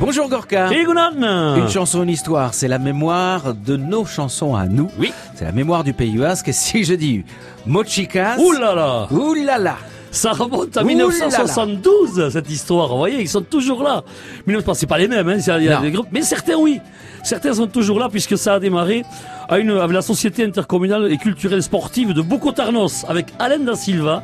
[0.00, 0.68] Bonjour Gorka.
[1.56, 4.90] Une chanson, une histoire, c'est la mémoire de nos chansons à nous.
[4.98, 5.12] Oui.
[5.34, 6.48] C'est la mémoire du Pays Basque.
[6.48, 7.24] Et si je dis
[7.66, 8.36] Mochicas.
[8.38, 9.76] Ouh là là Ouh là là.
[10.14, 11.08] Ça remonte à Ouh là là.
[11.08, 12.88] 1972, cette histoire.
[12.88, 14.04] Vous voyez, ils sont toujours là.
[14.46, 15.38] Mais c'est pas les mêmes, hein.
[15.38, 16.08] il y a des groupes.
[16.12, 16.80] Mais certains, oui.
[17.24, 19.02] Certains sont toujours là puisque ça a démarré
[19.48, 24.22] à une, avec la Société intercommunale et culturelle sportive de Bocotarnos avec Alain da Silva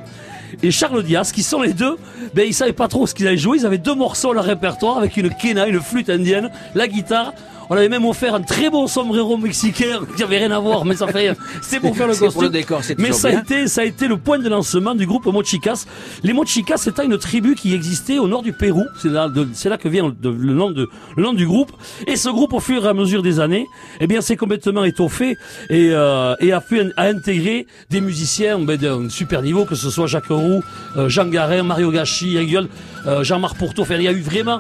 [0.62, 1.96] et Charles Diaz, qui sont les deux,
[2.34, 3.58] ben, ils savaient pas trop ce qu'ils allaient jouer.
[3.58, 7.32] Ils avaient deux morceaux à leur répertoire avec une quena, une flûte indienne, la guitare.
[7.72, 10.96] On avait même offert un très beau sombrero mexicain qui avait rien à voir, mais
[10.96, 11.34] ça fait rien.
[11.62, 12.42] C'était pour faire le pour costume.
[12.42, 15.24] le décor, Mais ça a été, ça a été le point de lancement du groupe
[15.26, 15.86] Mochicas.
[16.24, 18.82] Les Mochicas, c'était une tribu qui existait au nord du Pérou.
[19.00, 21.70] C'est là, de- c'est là que vient le, le nom de, le nom du groupe.
[22.08, 23.66] Et ce groupe, au fur et à mesure des années,
[24.00, 25.36] eh bien, s'est complètement étoffé
[25.68, 29.90] et, euh, et a pu a intégré des musiciens ben, d'un super niveau, que ce
[29.90, 30.60] soit Jacques Roux,
[30.96, 32.68] euh, Jean Garin, Mario Gachi, Engueul,
[33.06, 33.82] euh, Jean-Marc Pourteau.
[33.82, 34.58] Enfin, il y a eu vraiment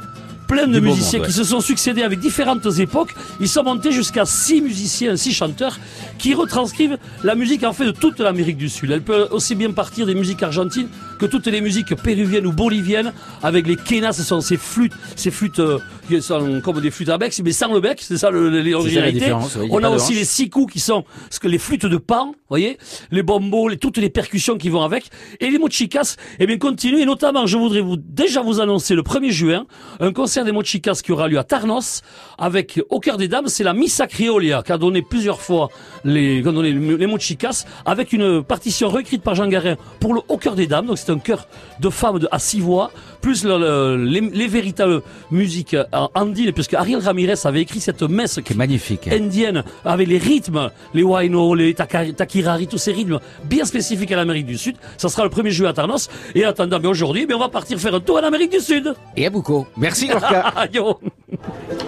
[0.50, 3.14] plein de musiciens monde, qui se sont succédés avec différentes époques.
[3.40, 5.78] Ils sont montés jusqu'à six musiciens, six chanteurs
[6.18, 8.90] qui retranscrivent la musique en fait de toute l'Amérique du Sud.
[8.90, 10.88] Elle peut aussi bien partir des musiques argentines
[11.20, 15.30] que toutes les musiques péruviennes ou boliviennes avec les quenas, ce sont ces flûtes, ces
[15.30, 18.30] flûtes euh, qui sont comme des flûtes à bec, mais sans le bec, c'est ça
[18.30, 19.32] l'originalité.
[19.32, 22.34] oui, a On a aussi les sikou qui sont ce que les flûtes de pan,
[22.48, 22.78] voyez,
[23.10, 25.10] les bombos, les, toutes les percussions qui vont avec,
[25.40, 29.02] et les mochicas, eh bien continuent, et notamment je voudrais vous déjà vous annoncer le
[29.02, 29.66] 1er juin
[30.00, 32.00] un concert des mochicas qui aura lieu à Tarnos
[32.38, 35.68] avec au cœur des dames, c'est la Missa Criolia qui a donné plusieurs fois
[36.04, 40.54] les, donné les mochicas avec une partition réécrite par Jean Garin pour le au cœur
[40.54, 41.46] des dames, donc c'est un chœur
[41.80, 46.52] de femmes de, à six voix, plus le- le- les, les véritables musiques en andine,
[46.52, 49.08] puisque Ariel Ramirez avait écrit cette messe Qui est magnifique.
[49.08, 54.46] indienne avec les rythmes, les waino, les takirari, tous ces rythmes bien spécifiques à l'Amérique
[54.46, 54.76] du Sud.
[54.96, 56.08] Ça sera le 1er juillet à Tarnos.
[56.34, 58.60] Et en attendant, bien aujourd'hui, bien, on va partir faire un tour en Amérique du
[58.60, 58.94] Sud.
[59.16, 59.66] Et à Boucault.
[59.76, 60.54] Merci Gorka.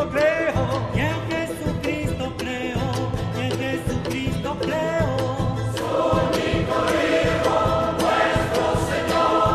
[0.00, 2.86] Jesucristo creo, y en Jesucristo creo,
[3.36, 5.10] y en Jesucristo creo.
[5.76, 5.84] Su
[6.16, 6.76] único
[7.10, 7.58] Hijo,
[8.00, 9.48] nuestro Señor,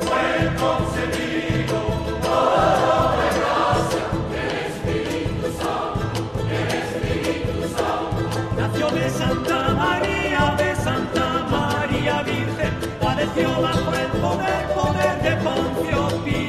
[0.00, 0.26] fue
[0.62, 1.78] concebido
[2.22, 6.16] por gracia del Espíritu Santo,
[6.48, 8.22] del Espíritu Santo.
[8.56, 16.24] Nació de Santa María, de Santa María Virgen, padeció bajo el poder, poder de Poncio
[16.24, 16.43] Pío.